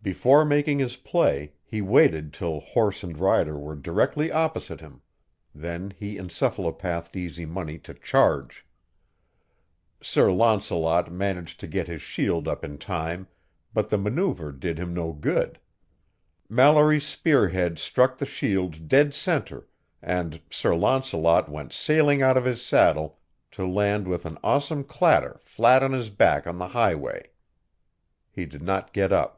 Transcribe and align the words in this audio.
Before 0.00 0.42
making 0.42 0.78
his 0.78 0.96
play, 0.96 1.52
he 1.66 1.82
waited 1.82 2.32
till 2.32 2.60
horse 2.60 3.02
and 3.04 3.18
rider 3.18 3.58
were 3.58 3.74
directly 3.76 4.32
opposite 4.32 4.80
him; 4.80 5.02
then 5.54 5.90
he 5.94 6.16
encephalopathed 6.16 7.14
Easy 7.14 7.44
Money 7.44 7.76
to 7.80 7.92
charge. 7.92 8.64
"Sir 10.00 10.32
Launcelot" 10.32 11.12
managed 11.12 11.60
to 11.60 11.66
get 11.66 11.88
his 11.88 12.00
shield 12.00 12.48
up 12.48 12.64
in 12.64 12.78
time, 12.78 13.28
but 13.74 13.90
the 13.90 13.98
maneuver 13.98 14.50
did 14.50 14.78
him 14.78 14.94
no 14.94 15.12
good. 15.12 15.58
Mallory's 16.48 17.04
spearhead 17.06 17.78
struck 17.78 18.16
the 18.16 18.24
shield 18.24 18.88
dead 18.88 19.12
center, 19.12 19.66
and 20.00 20.40
"Sir 20.48 20.74
Launcelot" 20.74 21.50
went 21.50 21.70
sailing 21.70 22.22
out 22.22 22.38
of 22.38 22.46
his 22.46 22.64
saddle 22.64 23.18
to 23.50 23.66
land 23.66 24.08
with 24.08 24.24
an 24.24 24.38
awesome 24.42 24.84
clatter 24.84 25.38
flat 25.42 25.82
on 25.82 25.92
his 25.92 26.08
back 26.08 26.46
on 26.46 26.56
the 26.56 26.68
highway. 26.68 27.28
He 28.30 28.46
did 28.46 28.62
not 28.62 28.94
get 28.94 29.12
up. 29.12 29.34